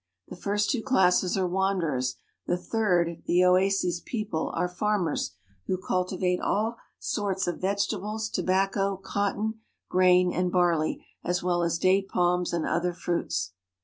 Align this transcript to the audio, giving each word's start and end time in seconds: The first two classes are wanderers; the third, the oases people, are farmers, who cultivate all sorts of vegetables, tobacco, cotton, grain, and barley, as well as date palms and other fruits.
The 0.29 0.35
first 0.35 0.71
two 0.71 0.81
classes 0.81 1.37
are 1.37 1.45
wanderers; 1.47 2.15
the 2.47 2.57
third, 2.57 3.21
the 3.27 3.43
oases 3.43 3.99
people, 4.03 4.51
are 4.55 4.67
farmers, 4.67 5.35
who 5.67 5.77
cultivate 5.77 6.39
all 6.41 6.77
sorts 6.97 7.45
of 7.45 7.61
vegetables, 7.61 8.27
tobacco, 8.27 8.97
cotton, 8.97 9.59
grain, 9.89 10.33
and 10.33 10.51
barley, 10.51 11.05
as 11.23 11.43
well 11.43 11.61
as 11.61 11.77
date 11.77 12.07
palms 12.09 12.51
and 12.51 12.65
other 12.65 12.93
fruits. 12.93 13.51